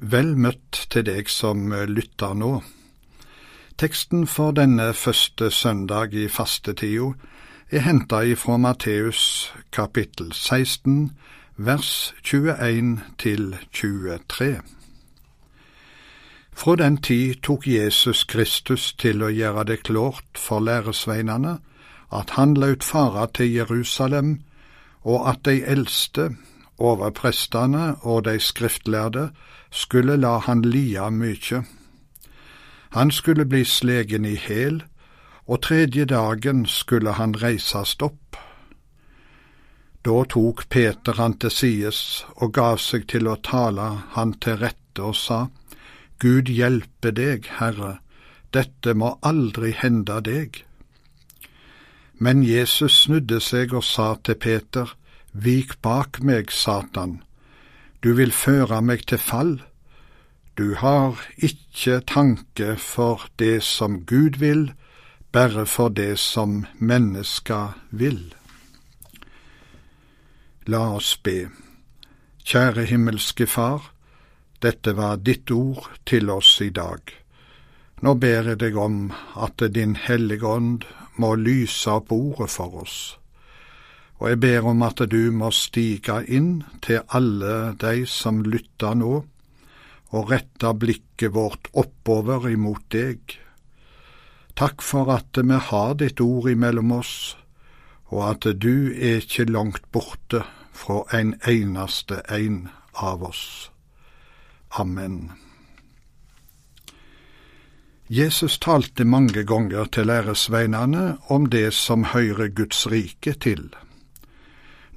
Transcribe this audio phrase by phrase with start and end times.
[0.00, 2.62] Vel møtt til deg som lytter nå.
[3.76, 7.10] Teksten for denne første søndag i fastetida
[7.68, 11.12] er henta ifra Matteus kapittel 16,
[11.56, 14.62] vers 21 til 23.
[16.56, 21.58] Fra den tid tok Jesus Kristus til å gjøre det klart for læresveinene
[22.08, 24.40] at han laut fara til Jerusalem,
[25.04, 26.30] og at de eldste,
[26.80, 29.28] overprestene og de skriftlærde
[29.70, 31.64] skulle la han lia mykje.
[32.90, 34.82] Han skulle bli slegen i hæl,
[35.46, 38.36] og tredje dagen skulle han reisast opp.
[40.04, 45.02] Da tok Peter han til sides og gav seg til å tale han til rette
[45.04, 45.46] og sa,
[46.20, 47.98] Gud hjelpe deg, Herre,
[48.52, 50.64] dette må aldri hende deg.
[52.18, 54.96] Men Jesus snudde seg og sa til Peter,
[55.32, 57.20] Vik bak meg, Satan,
[58.02, 59.60] du vil føre meg til fall.
[60.60, 64.72] Du har ikke tanke for det som Gud vil,
[65.32, 68.34] bare for det som menneska vil.
[70.66, 71.48] La oss be.
[72.44, 73.88] Kjære himmelske Far,
[74.60, 77.08] dette var ditt ord til oss i dag.
[78.04, 79.06] Nå ber jeg deg om
[79.40, 80.84] at Din Hellige Ånd
[81.16, 83.00] må lyse opp ordet for oss
[84.20, 89.22] og jeg ber om at du må stige inn til alle de som lytter nå,
[90.10, 93.36] og retta blikket vårt oppover imot deg.
[94.58, 97.36] Takk for at vi har ditt ord imellom oss,
[98.10, 100.42] og at du er ikke langt borte
[100.74, 103.70] fra en eneste en av oss.
[104.78, 105.30] Amen.
[108.10, 113.68] Jesus talte mange ganger til læresveinene om det som hører Guds rike til.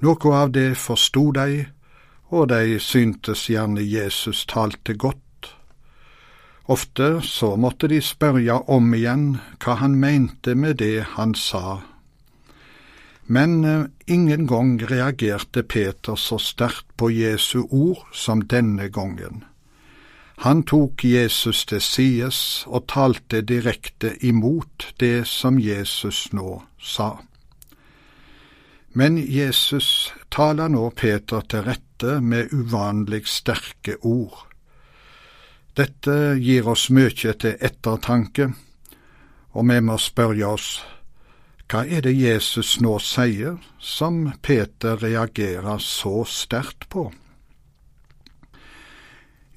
[0.02, 1.66] Noe av det forsto de,
[2.34, 5.20] og de syntes gjerne Jesus talte godt.
[6.66, 9.26] Ofte så måtte de spørre om igjen
[9.62, 11.80] hva han mente med det han sa.
[13.26, 19.44] Men eh, ingen gang reagerte Peter så sterkt på Jesu ord som denne gangen.
[20.44, 27.14] Han tok Jesus til sides og talte direkte imot det som Jesus nå sa.
[28.92, 34.40] Men Jesus taler nå Peter til rette med uvanlig sterke ord.
[35.78, 38.48] Dette gir oss mye til ettertanke,
[39.54, 40.68] og vi må spørre oss
[41.70, 47.06] hva er det Jesus nå sier som Peter reagerer så sterkt på?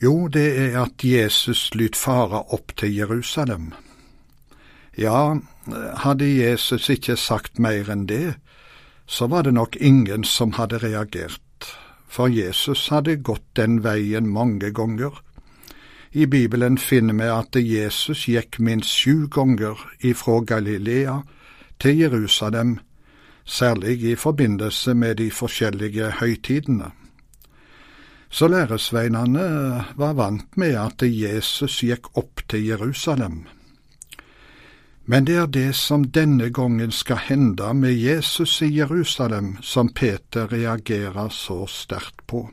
[0.02, 3.74] Jo, det er at Jesus lyt fara opp til Jerusalem.
[4.98, 5.36] Ja,
[6.06, 8.38] hadde Jesus ikke sagt mer enn det,
[9.08, 11.72] så var det nok ingen som hadde reagert,
[12.08, 15.16] for Jesus hadde gått den veien mange ganger.
[16.12, 21.22] I Bibelen finner vi at Jesus gikk minst sju ganger ifra Galilea
[21.80, 22.78] til Jerusalem,
[23.46, 26.92] særlig i forbindelse med de forskjellige høytidene.
[28.30, 33.46] Så læresveinene var vant med at Jesus gikk opp til Jerusalem.
[35.10, 40.52] Men det er det som denne gangen skal hende med Jesus i Jerusalem, som Peter
[40.52, 42.50] reagerer så sterkt på.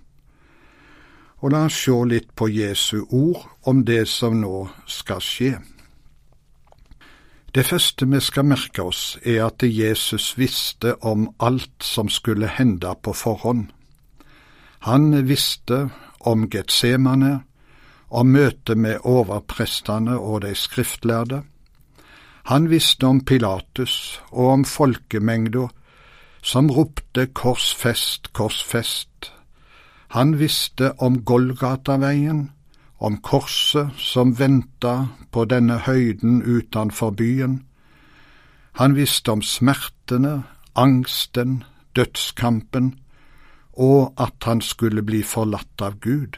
[1.42, 5.56] Og la oss se litt på Jesu ord om det som nå skal skje.
[7.54, 12.94] Det første vi skal merke oss, er at Jesus visste om alt som skulle hende
[13.02, 13.66] på forhånd.
[14.86, 15.88] Han visste
[16.20, 17.40] om Getsemane,
[18.10, 21.42] om møtet med overprestene og de skriftlærde
[22.44, 25.68] han visste om Pilatus og om folkemengda
[26.44, 29.30] som ropte korsfest, korsfest.
[30.12, 32.50] Han visste om Golgataveien,
[33.00, 37.62] om korset som venta på denne høyden utenfor byen.
[38.76, 40.42] Han visste om smertene,
[40.76, 41.62] angsten,
[41.96, 42.94] dødskampen,
[43.72, 46.36] og at han skulle bli forlatt av Gud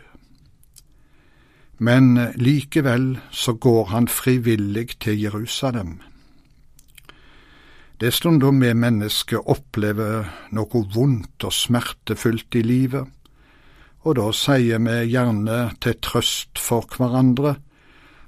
[1.78, 5.98] men likevel så går han frivillig til Jerusalem.
[8.00, 13.06] Det er stunder vi mennesker opplever noe vondt og smertefullt i livet,
[14.04, 17.56] og da sier vi gjerne til trøst for hverandre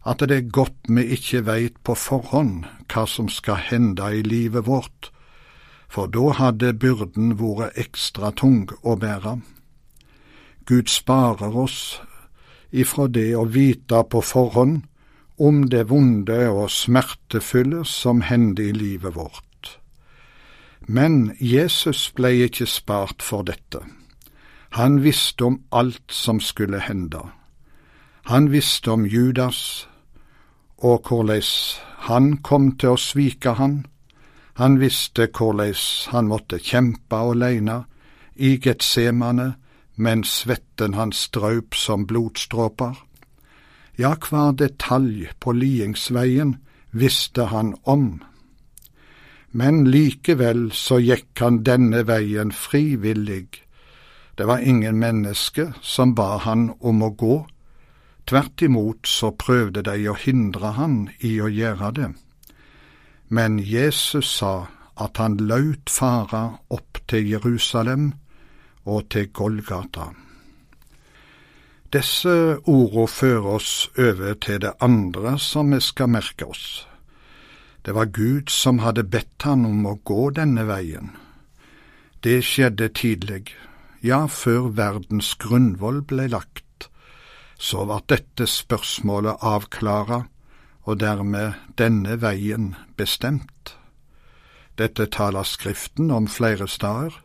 [0.09, 4.67] at det er godt vi ikke veit på forhånd hva som skal hende i livet
[4.67, 5.11] vårt,
[5.89, 9.39] for da hadde byrden vært ekstra tung å bære.
[10.69, 12.01] Gud sparer oss
[12.71, 14.83] ifra det å vite på forhånd
[15.39, 19.79] om det vonde og smertefulle som hendte i livet vårt.
[20.89, 23.83] Men Jesus ble ikke spart for dette.
[24.77, 27.21] Han visste om alt som skulle hende.
[28.29, 29.89] Han visste om Judas
[30.79, 31.43] og hvordan
[32.09, 33.87] han kom til å svike han.
[34.59, 35.75] Han visste hvordan
[36.13, 37.83] han måtte kjempe alene
[38.37, 39.55] i Getsemane
[39.99, 42.95] mens svetten hans strøp som blodstråper.
[43.99, 46.57] Ja, hver detalj på liingsveien
[46.95, 48.23] visste han om.
[49.51, 53.49] Men likevel så gikk han denne veien frivillig.
[54.39, 57.39] Det var ingen menneske som ba han om å gå.
[58.29, 62.11] Tvert imot så prøvde de å hindre han i å gjøre det.
[63.29, 68.13] Men Jesus sa at han laut fara opp til Jerusalem
[68.89, 70.09] og til Golgata.
[71.93, 76.85] Disse ordene fører oss over til det andre som vi skal merke oss.
[77.85, 81.15] Det var Gud som hadde bedt han om å gå denne veien.
[82.21, 83.55] Det skjedde tidlig,
[84.05, 86.91] ja, før verdens grunnvoll ble lagt.
[87.59, 90.27] Så var dette spørsmålet avklara,
[90.85, 93.77] og dermed denne veien bestemt.
[94.79, 97.17] Dette taler Skriften om flere steder,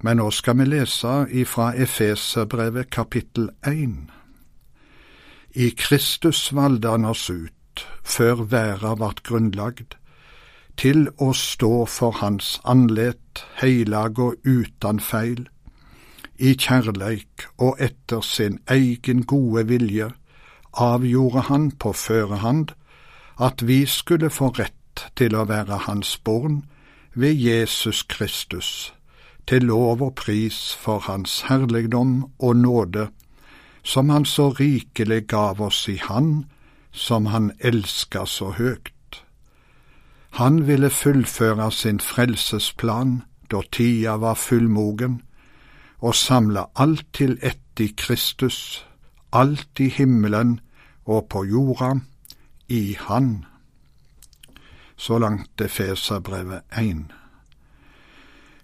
[0.00, 4.10] men nå skal vi lese ifra Efeserbrevet kapittel 1.
[5.54, 9.96] I Kristus valgte han oss ut, før verda vart grunnlagd,
[10.78, 15.48] til å stå for Hans andlet, heilag og utan feil,
[16.38, 20.12] i kjærleik og etter sin egen gode vilje,
[20.78, 22.76] avgjorde han på førehand
[23.42, 26.62] at vi skulle få rett til å være Hans born
[27.18, 28.92] ved Jesus Kristus
[29.48, 33.08] til lov og pris for Hans herligdom og nåde,
[33.82, 36.44] som Han så rikelig gav oss i Han,
[36.92, 39.24] som Han elska så høgt.
[40.30, 45.22] Han ville fullføre sin frelsesplan da tida var fullmogen,
[45.98, 48.86] og samle alt til ett i Kristus,
[49.32, 50.60] alt i himmelen
[51.04, 51.94] og på jorda,
[52.68, 53.44] i Han.
[54.96, 57.14] Så langt Efeserbrevet 1.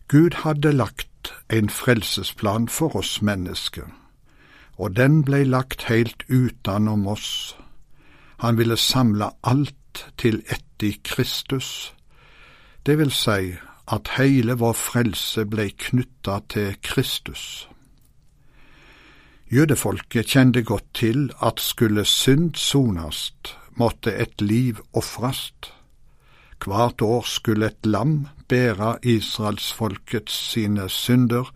[0.09, 3.87] Gud hadde lagt en frelsesplan for oss mennesker,
[4.77, 7.57] og den blei lagt heilt utanom oss.
[8.39, 11.95] Han ville samle alt til ett i Kristus,
[12.87, 13.55] det vil si
[13.89, 17.69] at heile vår frelse blei knytta til Kristus.
[19.53, 25.73] Jødefolket kjente godt til at skulle synd sonast, måtte et liv ofrast.
[26.65, 31.55] Hvert år skulle et lam bære israelsfolkets sine synder.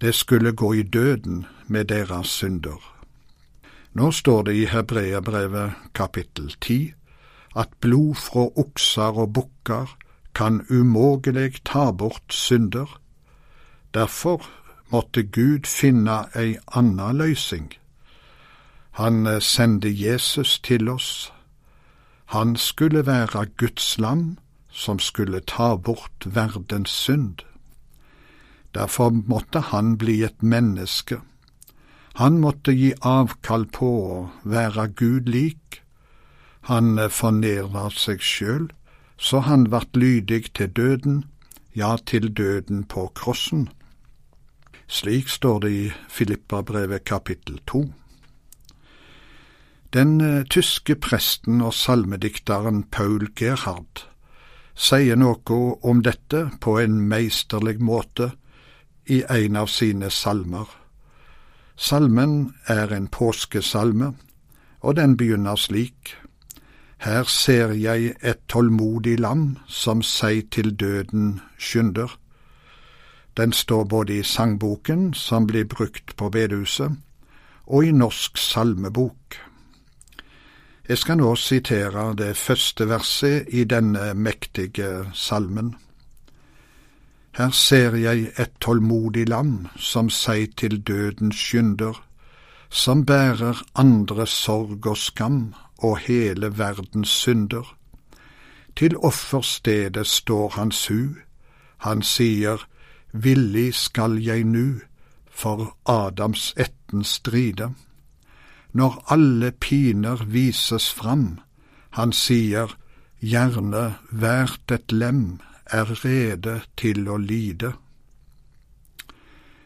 [0.00, 2.80] Det skulle gå i døden med deres synder.
[3.92, 6.92] Nå står det i Hebreabrevet kapittel ti
[7.56, 9.96] at blod fra okser og bukker
[10.34, 13.00] kan umågelig ta bort synder.
[13.94, 14.46] Derfor
[14.90, 17.72] måtte Gud finne ei anna løysing.
[18.90, 21.32] Han sendte Jesus til oss
[22.30, 24.38] han skulle være Guds lam
[24.72, 27.42] som skulle ta bort verdens synd.
[28.74, 31.20] Derfor måtte han bli et menneske.
[32.14, 35.82] Han måtte gi avkall på å være Gud lik.
[36.70, 38.70] Han fornedra seg sjøl,
[39.18, 41.24] så han vart lydig til døden,
[41.74, 43.68] ja, til døden på krossen.
[44.90, 47.84] Slik står det i Filippabrevet kapittel to.
[49.94, 54.09] Den uh, tyske presten og salmedikteren Paul Gerhard
[54.80, 58.30] sier noe om dette på en meisterlig måte
[59.12, 60.68] i en av sine salmer.
[61.76, 64.14] Salmen er en påskesalme,
[64.80, 66.14] og den begynner slik.
[67.00, 72.16] Her ser jeg et tålmodig lam som seg til døden skynder.
[73.36, 76.96] Den står både i sangboken, som blir brukt på bedehuset,
[77.66, 79.40] og i Norsk salmebok.
[80.90, 85.76] Jeg skal nå sitere det første verset i denne mektige salmen.
[87.38, 91.94] Her ser jeg et tålmodig lam som seg til døden skynder,
[92.70, 97.70] som bærer andre sorg og skam og hele verdens synder.
[98.76, 101.14] Til offerstedet står hans hu,
[101.86, 102.66] han sier,
[103.12, 104.80] villig skal jeg nu,
[105.30, 107.70] for Adams ætten stride
[108.72, 111.40] når alle piner vises fram.
[111.90, 112.76] Han sier,
[113.20, 117.72] gjerne hvert et lem er rede til å lide.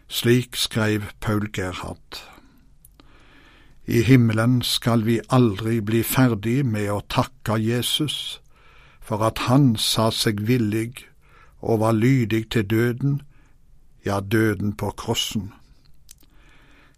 [0.08, 2.20] Slik skrev Paul Gerhard.
[3.86, 8.40] I himmelen skal vi aldri bli ferdig med å takke Jesus
[9.04, 11.04] for at han sa seg villig
[11.60, 13.20] og var lydig til døden,
[14.04, 15.52] ja, døden på krossen.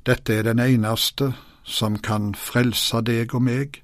[0.06, 1.32] Dette er den eneste
[1.66, 3.82] som kan frelse deg og meg,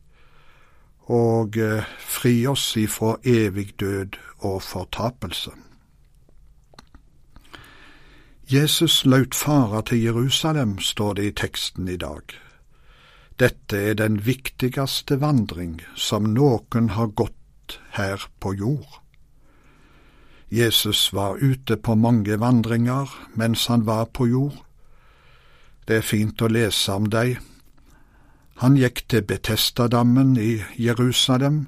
[1.10, 5.50] og eh, fri oss ifra evig død og fortapelse.
[8.52, 12.22] Jesus laut fara til Jerusalem, står det i teksten i dag.
[13.40, 19.00] Dette er den viktigste vandring som noen har gått her på jord.
[20.52, 24.58] Jesus var ute på mange vandringer mens han var på jord.
[25.88, 27.38] Det er fint å lese om dei.
[28.62, 31.66] Han gikk til Betestadammen i Jerusalem,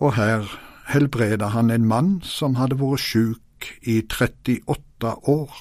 [0.00, 0.46] og her
[0.88, 5.58] helbreda han en mann som hadde vært sjuk i 38 år.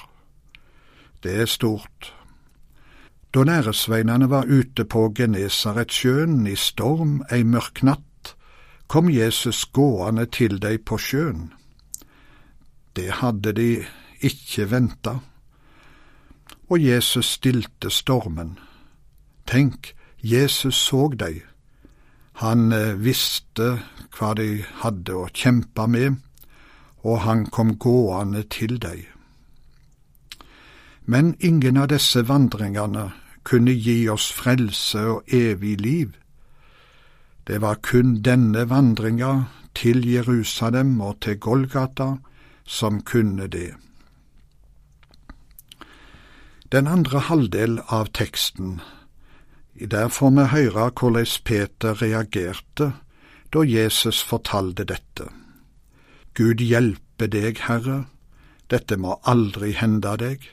[1.19, 2.13] Det er stort.
[3.35, 8.31] Da læresveinene var ute på Genesaretsjøen i storm ei mørk natt,
[8.87, 11.51] kom Jesus gående til dei på sjøen.
[12.95, 13.83] Det hadde de
[14.23, 15.17] ikke venta.
[16.71, 18.55] Og Jesus stilte stormen.
[19.43, 21.41] Tenk, Jesus så dem.
[22.33, 23.79] Han eh, visste
[24.17, 26.17] hva de hadde å kjempe med,
[27.01, 29.05] og han kom gående til dem.
[31.05, 33.11] Men ingen av disse vandringene
[33.47, 36.15] kunne gi oss frelse og evig liv.
[37.47, 42.17] Det var kun denne vandringa til Jerusalem og til Golgata
[42.65, 43.71] som kunne det.
[46.71, 48.81] Den andre halvdel av teksten,
[49.85, 52.93] der får vi høre hvordan Peter reagerte
[53.53, 55.29] da Jesus fortalte dette.
[56.33, 58.05] Gud hjelpe deg, Herre,
[58.69, 60.43] dette må aldri hende deg.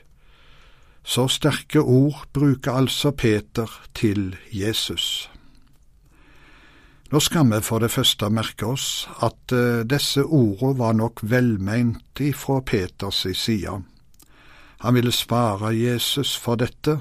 [1.05, 5.29] Så sterke ord bruker altså Peter til Jesus.
[7.11, 12.19] Nå skal vi for det første merke oss at uh, disse ordene var nok velmeint
[12.19, 13.75] ifra Peters side.
[14.81, 16.97] Han ville spare Jesus for dette.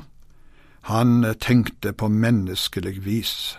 [0.84, 3.58] Han tenkte på menneskelig vis.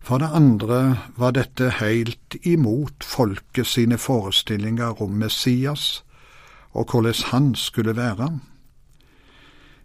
[0.00, 6.02] For det andre var dette heilt imot folket sine forestillinger om Messias
[6.72, 8.38] og hvordan han skulle være.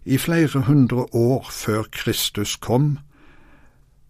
[0.04, 2.98] I flere hundre år før Kristus kom,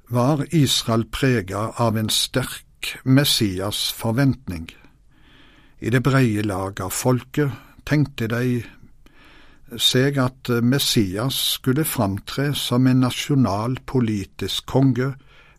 [0.09, 4.71] var Israel prega av en sterk Messias-forventning.
[5.81, 7.51] I det breie lag av folket
[7.87, 8.63] tenkte de
[9.77, 15.13] seg at Messias skulle framtre som en nasjonal politisk konge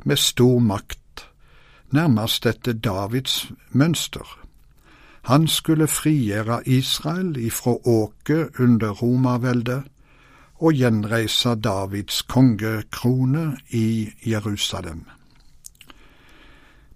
[0.05, 1.25] med stor makt,
[1.91, 4.25] nærmest etter Davids mønster.
[5.29, 9.83] Han skulle frigjøre Israel ifra åket under romerveldet
[10.59, 15.05] og gjenreise Davids kongekrone i Jerusalem.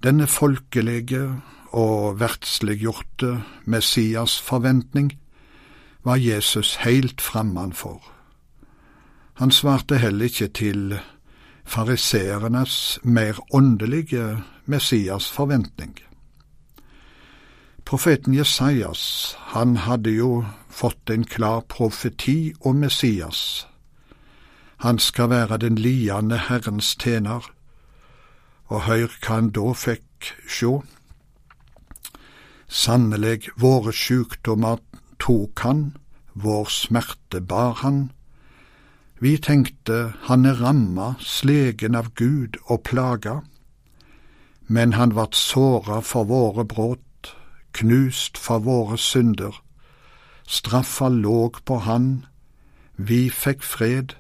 [0.04, 1.30] Denne folkelige
[1.72, 5.14] og verdsliggjorte Messias forventning
[6.04, 8.02] var Jesus helt framman for.
[9.34, 11.00] Han svarte heller ikke til
[11.66, 16.00] fariseernes mer åndelige Messias forventning.
[17.86, 23.68] Profeten Jesajas, han hadde jo fått en klar profeti om Messias.
[24.78, 27.44] Han skal være den liende Herrens tjener,
[28.68, 30.82] og høyr hva han da fikk sjå.
[32.68, 34.80] Sannelig, våre sjukdommer
[35.24, 35.86] tok han,
[36.34, 38.12] vår smerte bar han.
[39.24, 43.40] Vi tenkte han er ramma, slegen av Gud og plaga,
[44.68, 47.04] men han vart såra for våre brudd
[47.74, 49.62] knust for våre synder.
[50.48, 52.26] Straffa låg på han,
[52.96, 54.16] vi fikk fred,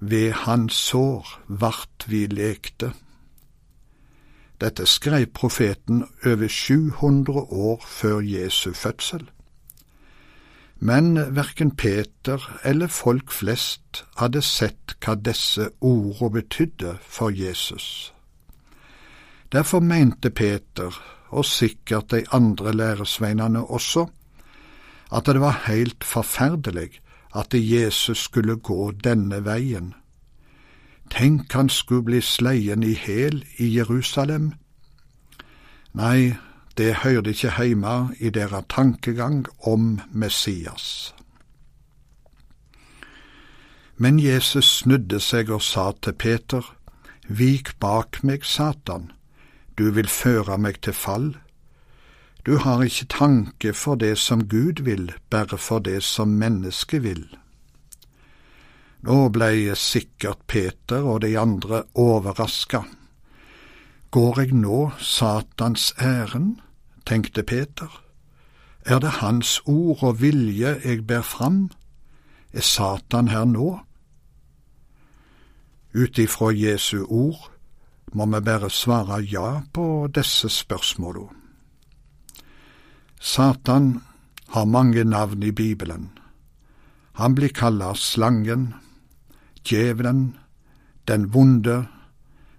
[0.00, 2.92] ved hans sår vart vi lekte.
[4.60, 9.30] Dette skrev profeten over 700 år før Jesu fødsel.
[10.84, 18.12] Men verken Peter eller folk flest hadde sett hva disse ordene betydde for Jesus.
[19.48, 20.92] Derfor mente Peter
[21.32, 24.04] og sikkert de andre læresveinene også,
[25.08, 27.00] at det var helt forferdelig
[27.34, 29.94] at Jesus skulle gå denne veien.
[31.10, 34.52] Tenk han skulle bli sleien i hæl i Jerusalem.
[35.94, 36.34] Nei,
[36.78, 41.14] det hørte ikke hjemme i deres tankegang om Messias.
[43.96, 46.64] Men Jesus snudde seg og sa til Peter,
[47.28, 49.12] Vik bak meg, Satan,
[49.78, 51.30] du vil føre meg til fall.
[52.44, 57.24] Du har ikke tanke for det som Gud vil, bare for det som mennesket vil.
[59.04, 62.82] Nå blei sikkert Peter og de andre overraska.
[64.10, 66.63] Går jeg nå Satans ærend,
[67.06, 68.02] tenkte Peter.
[68.84, 71.70] Er det hans ord og vilje jeg ber fram?
[72.52, 73.78] Er Satan her nå?
[75.94, 77.50] Ut ifra Jesu ord
[78.12, 81.40] må vi bare svare ja på disse spørsmålene.
[83.20, 84.02] Satan
[84.48, 86.10] har mange navn i Bibelen.
[87.12, 88.74] Han blir kalla slangen,
[89.64, 90.36] djevelen,
[91.08, 91.86] den vonde,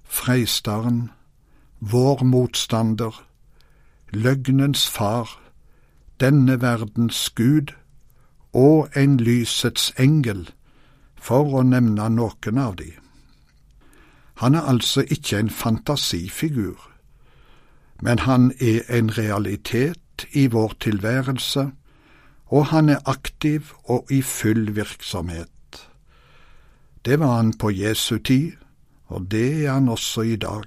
[0.04, 1.12] Freistaren,
[1.80, 3.25] vår motstander,
[4.16, 5.30] løgnens far,
[6.20, 7.74] denne verdens Gud
[8.54, 10.48] og en lysets engel,
[11.16, 12.92] for å nevne noen av de.
[14.40, 16.80] Han er altså ikke en fantasifigur,
[18.02, 21.70] men han er en realitet i vår tilværelse,
[22.46, 25.50] og han er aktiv og i full virksomhet.
[27.06, 28.52] Det var han på Jesu tid,
[29.08, 30.66] og det er han også i dag.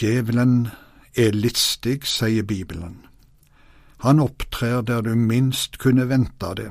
[0.00, 0.68] Djevelen
[1.18, 3.00] er listig, sier Bibelen.
[3.98, 6.70] Han opptrer der du minst kunne vente det.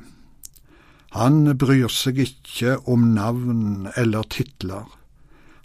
[1.12, 4.88] Han bryr seg ikke om navn eller titler.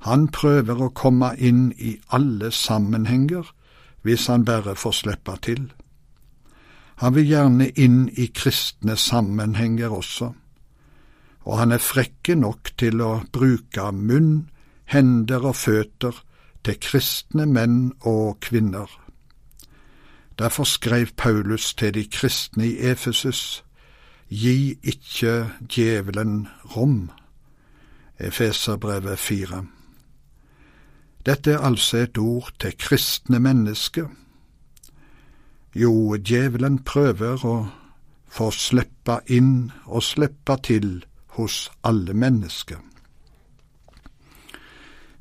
[0.02, 3.46] Han prøver å komme inn i alle sammenhenger
[4.02, 5.68] hvis han bare får slippe til.
[7.02, 10.32] Han vil gjerne inn i kristne sammenhenger også,
[11.46, 14.48] og han er frekke nok til å bruke munn,
[14.86, 16.18] hender og føtter
[16.64, 18.90] til kristne menn og kvinner.
[20.38, 23.64] Derfor skrev Paulus til de kristne i Efesus,
[24.32, 27.10] Gi ikke djevelen rom.
[28.18, 29.66] Efeserbrevet 4.
[31.26, 34.06] Dette er altså et ord til kristne mennesker.
[35.74, 37.56] Jo, djevelen prøver å
[38.28, 41.04] få slippe inn og slippe til
[41.36, 42.80] hos alle mennesker.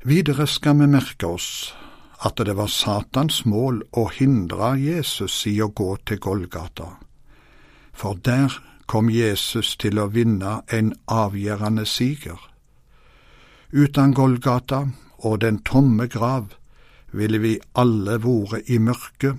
[0.02, 1.74] Videre skal vi merke oss
[2.26, 6.88] at det var Satans mål å hindre Jesus i å gå til Golgata,
[7.94, 8.56] for der
[8.90, 12.40] kom Jesus til å vinne en avgjørende siger.
[13.70, 14.80] Uten Golgata
[15.22, 16.56] og den tomme grav
[17.14, 19.38] ville vi alle vært i mørket,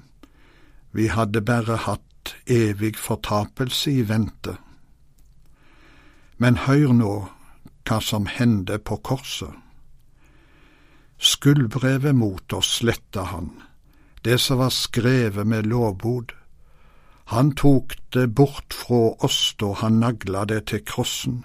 [0.95, 4.55] vi hadde bare hatt evig fortapelse i vente.
[6.39, 7.13] Men hør nå
[7.83, 9.62] hva som hendte på korset.
[11.23, 13.61] Skuldbrevet mot oss sletta han,
[14.27, 16.33] det som var skrevet med lovbod.
[17.31, 21.37] Han tok det bort fra oss da han nagla det til krossen.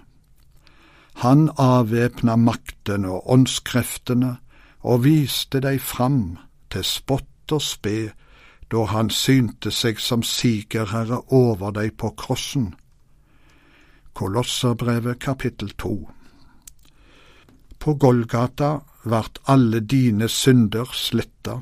[1.23, 4.35] Han avvæpna maktene og åndskreftene
[4.83, 6.39] og viste dei fram
[6.75, 8.11] til spott og spe
[8.75, 12.73] da han synte seg som sigerherre over dei på krossen.
[14.19, 16.09] Kolosserbrevet kapittel to
[17.79, 21.61] På Golgata vart alle dine synder sletta.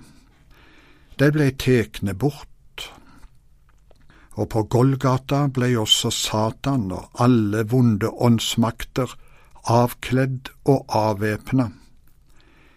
[1.17, 2.91] Dei blei tekne bort.
[4.37, 9.17] Og på Golgata blei også Satan og alle vonde åndsmakter
[9.67, 11.71] avkledd og avvæpna.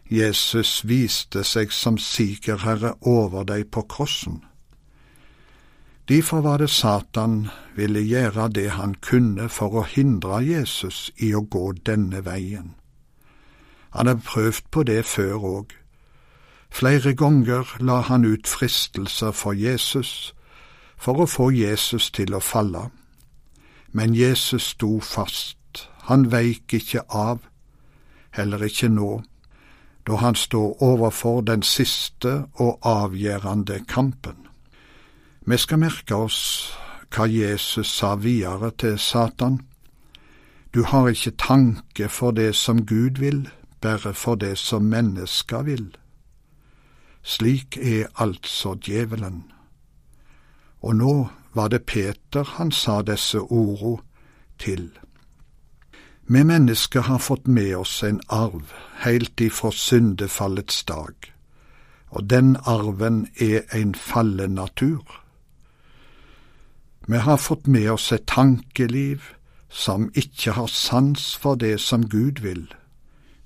[0.10, 4.40] Jesus viste seg som sigerherre over dei på krossen.
[6.10, 11.44] Derfor var det Satan ville gjøre det han kunne for å hindre Jesus i å
[11.46, 12.74] gå denne veien.
[13.90, 15.76] Han har prøvd på det før òg.
[16.70, 20.34] Flere ganger la han ut fristelser for Jesus,
[20.98, 22.90] for å få Jesus til å falle.
[23.92, 25.58] Men Jesus sto fast
[26.10, 27.44] han veik ikke av,
[28.34, 29.22] heller ikke nå,
[30.08, 34.48] da han står overfor den siste og avgjørende kampen.
[35.46, 36.40] Vi skal merke oss
[37.14, 39.60] hva Jesus sa videre til Satan.
[40.74, 43.46] Du har ikke tanke for det som Gud vil,
[43.82, 45.98] bare for det som mennesker vil.
[47.24, 49.44] Slik er altså djevelen.
[50.82, 54.02] Og nå var det Peter han sa disse orda
[54.60, 54.90] til.
[56.32, 61.16] Vi mennesker har fått med oss en arv heilt ifra syndefallets dag,
[62.10, 65.04] og den arven er en fallen natur.
[67.08, 69.22] Vi har fått med oss et tankeliv
[69.70, 72.68] som ikke har sans for det som Gud vil.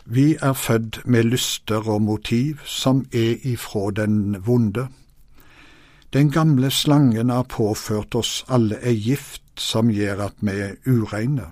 [0.05, 4.87] Vi er født med lyster og motiv som er ifra den vonde.
[6.13, 11.47] Den gamle slangen har påført oss alle ei gift som gjør at vi er ureine.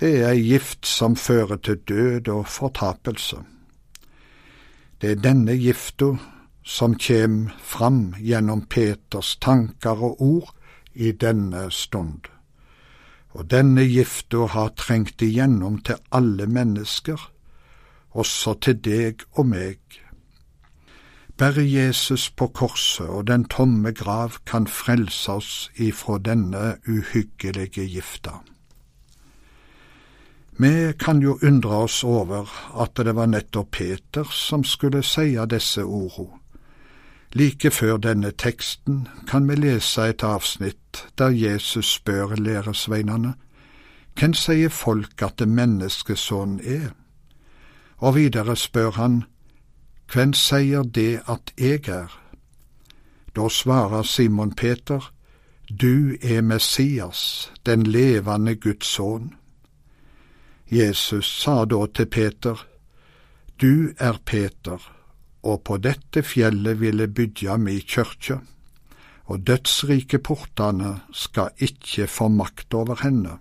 [0.00, 3.36] Det er ei gift som fører til død og fortapelse.
[5.00, 6.14] Det er denne gifta
[6.64, 10.54] som kjem fram gjennom Peters tanker og ord
[10.94, 12.26] i denne stund.
[13.38, 17.20] Og denne gifta har trengt igjennom til alle mennesker,
[18.10, 19.78] også til deg og meg.
[21.38, 28.40] Bare Jesus på korset og den tomme grav kan frelse oss ifra denne uhyggelige gifta.
[30.58, 35.84] Vi kan jo undre oss over at det var nettopp Peter som skulle seie disse
[35.86, 36.42] ordene.
[37.32, 43.34] Like før denne teksten kan vi lese et avsnitt der Jesus spør læresveinene
[44.18, 46.88] hvem sier folk at det menneskesønn er?
[47.98, 49.22] Og videre spør han
[50.12, 52.08] hvem sier det at jeg er?
[53.36, 55.12] Da svarer Simon Peter,
[55.80, 59.34] du er Messias, den levende Guds sønn.
[60.70, 62.66] Jesus sa da til Peter,
[63.60, 64.97] Du er Peter,
[65.48, 68.38] og på dette fjellet vil jeg bygge mi kyrkje,
[69.28, 73.38] og dødsrike portane skal ikke få makt over henne.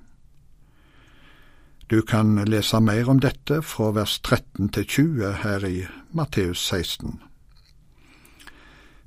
[1.88, 7.22] Du kan lese mer om dette fra vers 13 til 20 her i Matteus 16.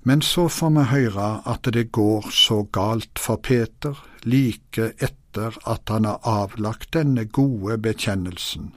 [0.09, 5.93] Men så får vi høre at det går så galt for Peter like etter at
[5.93, 8.73] han har avlagt denne gode bekjennelsen.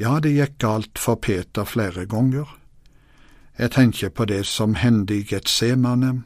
[0.00, 2.48] Ja, det gikk galt for Peter flere ganger.
[3.58, 6.22] Jeg tenker på det som hendte i Getsemane,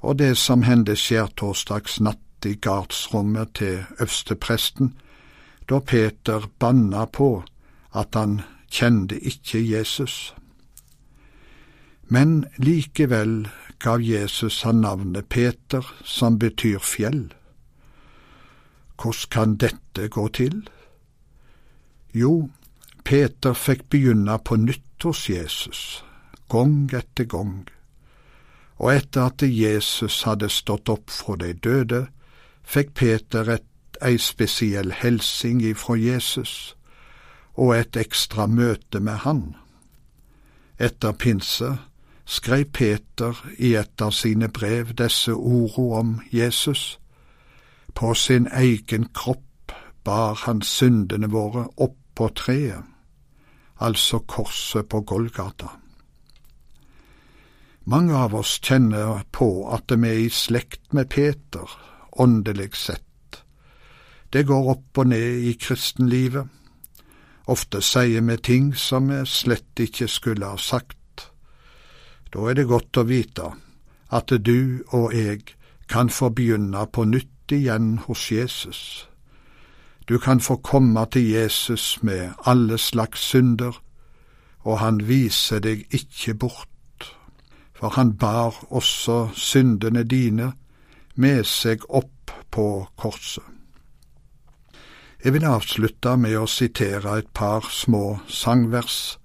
[0.00, 4.94] og det som hendte skjærtorsdagsnatt i gardsrommet til øverstepresten,
[5.68, 7.44] da Peter banna på
[7.94, 10.34] at han kjente ikke Jesus.
[12.08, 17.32] Men likevel gav Jesus han navnet Peter, som betyr fjell.
[19.02, 20.68] Hvordan kan dette gå til?
[22.14, 22.50] Jo,
[23.04, 26.04] Peter fikk begynne på nytt hos Jesus,
[26.48, 27.68] gang etter gang,
[28.76, 32.06] og etter at Jesus hadde stått opp fra de døde,
[32.64, 33.70] fikk Peter et,
[34.02, 36.74] ei spesiell helsing ifra Jesus
[37.54, 39.42] og et ekstra møte med han.
[40.82, 41.68] Etter pinse
[42.26, 46.98] skrev Peter i et av sine brev disse ordene om Jesus
[47.94, 49.72] på sin egen kropp
[50.04, 52.82] bar han syndene våre opp på treet,
[53.80, 55.70] altså korset på Golgata.
[57.84, 61.68] Mange av oss kjenner på at vi er i slekt med Peter,
[62.16, 63.42] åndelig sett.
[64.32, 66.48] Det går opp og ned i kristenlivet.
[67.46, 71.28] Ofte sier vi ting som vi slett ikke skulle ha sagt.
[72.32, 73.52] Da er det godt å vite
[74.08, 75.44] at du og jeg
[75.88, 78.80] kan få begynne på nytt igjen hos Jesus.
[80.08, 83.76] Du kan få komme til Jesus med alle slags synder,
[84.64, 86.73] og han viser deg ikke bort,
[87.74, 90.52] for han bar også syndene dine
[91.14, 93.44] med seg opp på korset.
[95.24, 99.16] Jeg vil avslutte med å sitere et par små sangvers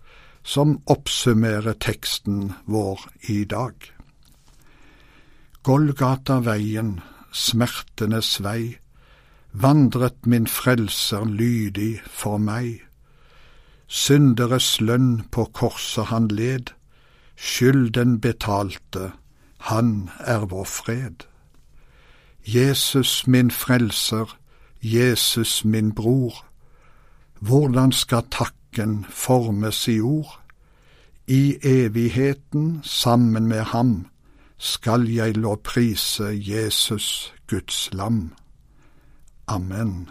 [0.43, 3.75] som oppsummerer teksten vår i dag.
[5.67, 7.01] Golgata-veien
[7.35, 8.79] smertenes vei,
[9.51, 12.79] vandret min frelser lydig for meg.
[13.87, 16.71] Synderes lønn på korset han led,
[17.39, 19.11] skylden betalte,
[19.57, 21.25] han er vår fred.
[22.45, 24.37] Jesus min frelser,
[24.81, 26.45] Jesus min bror,
[27.39, 30.39] hvordan skal takken formes i ord?
[31.27, 34.07] I evigheten sammen med ham
[34.57, 38.33] skal jeg lovprise Jesus, Guds lam.
[39.47, 40.09] Amen.